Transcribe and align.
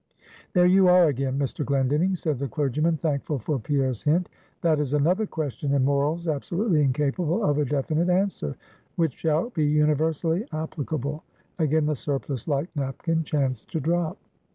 "There 0.53 0.65
you 0.65 0.87
are 0.87 1.09
again, 1.09 1.37
Mr. 1.37 1.63
Glendinning," 1.63 2.15
said 2.15 2.39
the 2.39 2.47
clergyman, 2.47 2.97
thankful 2.97 3.37
for 3.37 3.59
Pierre's 3.59 4.01
hint; 4.01 4.29
"that 4.61 4.79
is 4.79 4.95
another 4.95 5.27
question 5.27 5.75
in 5.75 5.85
morals 5.85 6.27
absolutely 6.27 6.81
incapable 6.81 7.43
of 7.43 7.59
a 7.59 7.65
definite 7.65 8.09
answer, 8.09 8.55
which 8.95 9.13
shall 9.13 9.51
be 9.51 9.63
universally 9.63 10.43
applicable." 10.53 11.23
Again 11.59 11.85
the 11.85 11.95
surplice 11.95 12.47
like 12.47 12.75
napkin 12.75 13.23
chanced 13.23 13.69
to 13.73 13.79
drop. 13.79 14.17